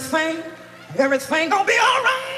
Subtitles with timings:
[0.00, 0.42] everything,
[0.96, 2.29] everything gonna be all right.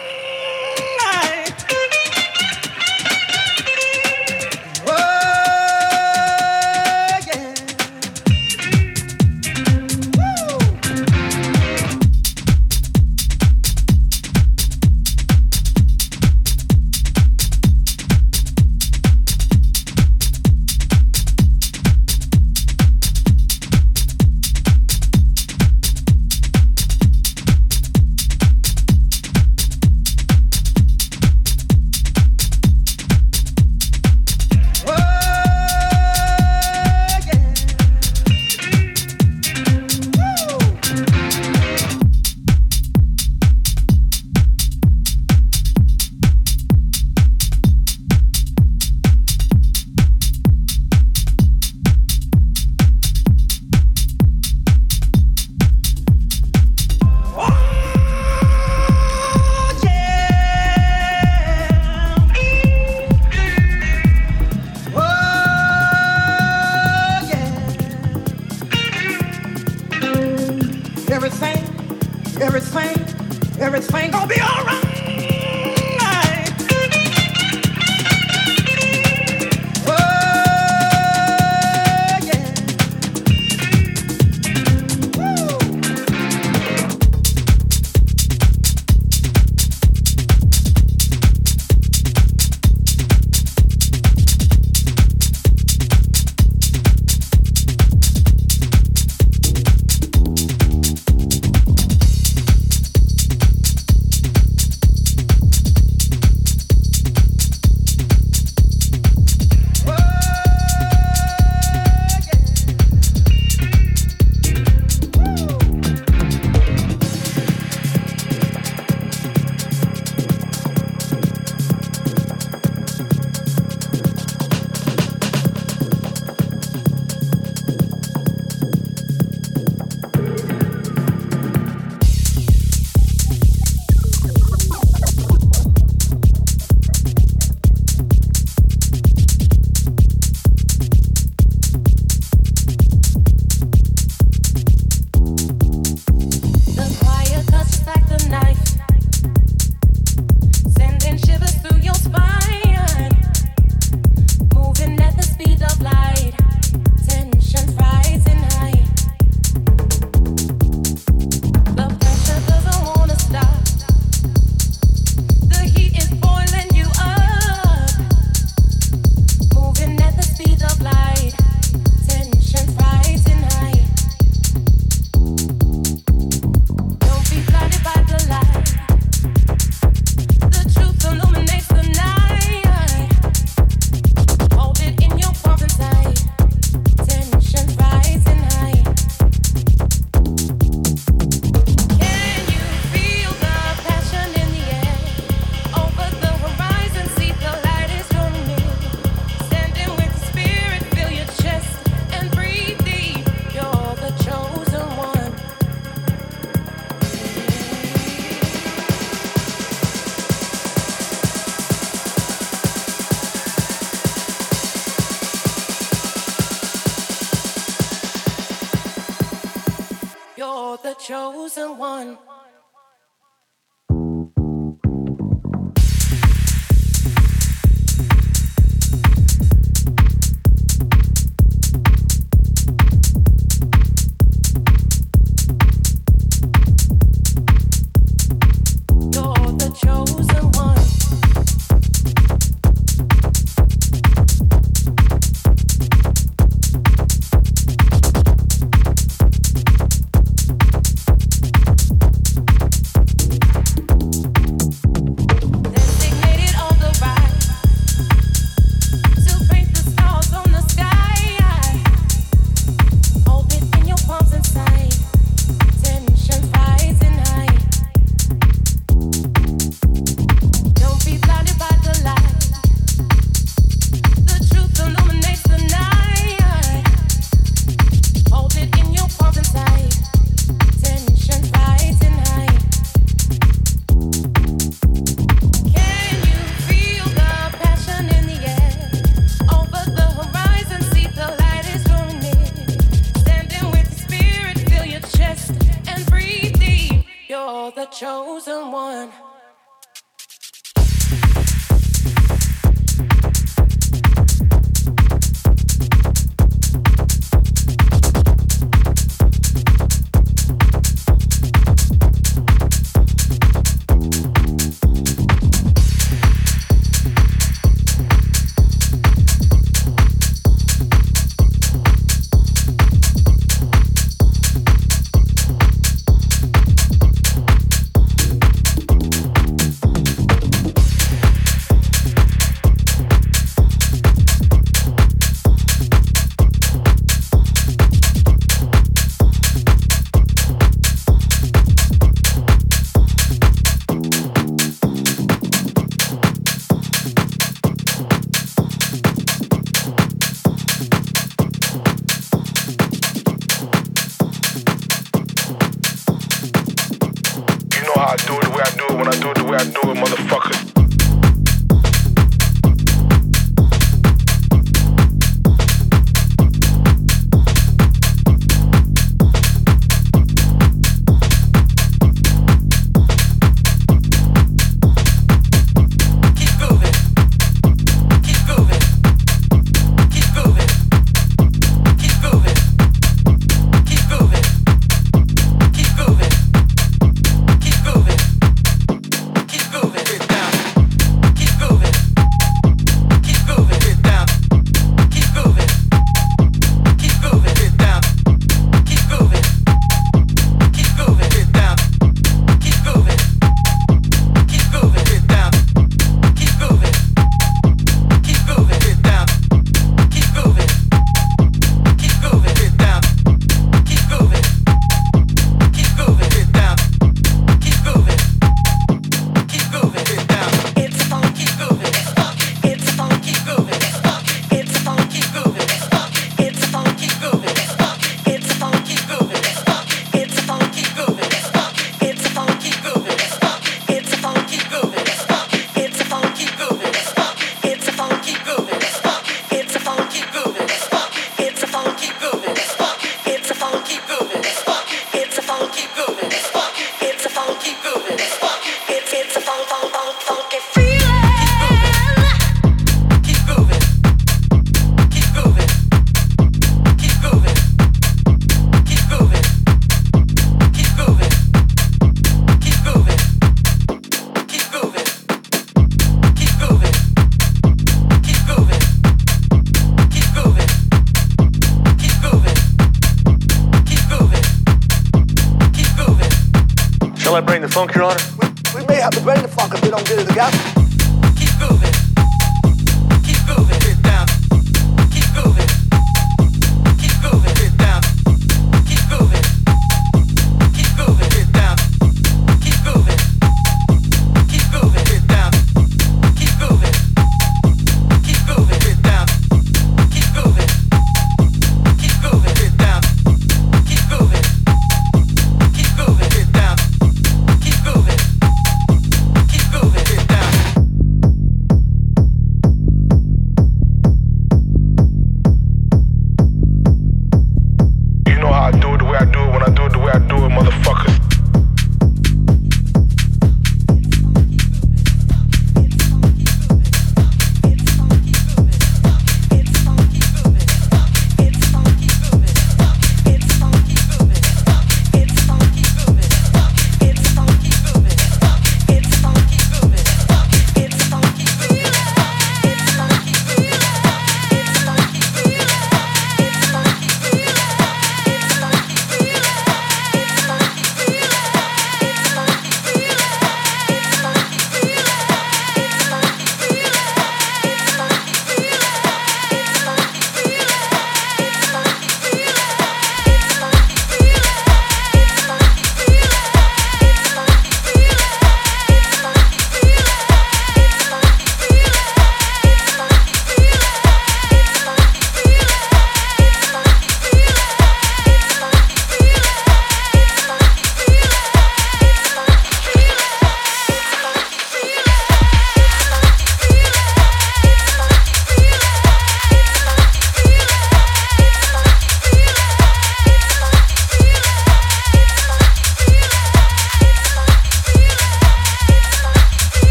[221.06, 222.16] Chosen one.